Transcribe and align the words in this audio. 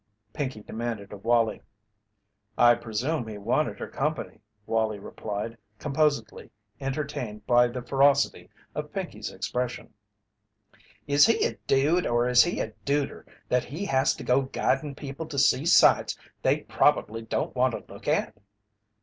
Pinkey 0.33 0.63
demanded 0.63 1.13
of 1.13 1.23
Wallie. 1.23 1.61
"I 2.57 2.73
presume 2.73 3.27
he 3.27 3.37
wanted 3.37 3.77
her 3.77 3.87
company," 3.87 4.41
Wallie 4.65 4.97
replied, 4.97 5.59
composedly, 5.77 6.49
entertained 6.79 7.45
by 7.45 7.67
the 7.67 7.83
ferocity 7.83 8.49
of 8.73 8.91
Pinkey's 8.91 9.31
expression. 9.31 9.93
"Is 11.05 11.27
he 11.27 11.45
a 11.45 11.53
dude 11.67 12.07
or 12.07 12.27
is 12.27 12.41
he 12.43 12.59
a 12.61 12.71
duder 12.83 13.25
that 13.47 13.65
he 13.65 13.85
has 13.85 14.15
to 14.15 14.23
go 14.23 14.41
guidin' 14.41 14.95
people 14.95 15.27
to 15.27 15.37
see 15.37 15.67
sights 15.67 16.17
they 16.41 16.61
prob'ly 16.61 17.21
don't 17.21 17.55
want 17.55 17.73
to 17.87 17.93
look 17.93 18.07
at?" 18.07 18.35